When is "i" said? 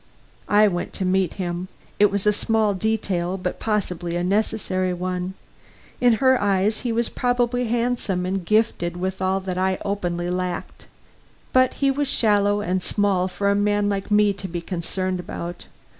0.49-0.67, 9.59-9.77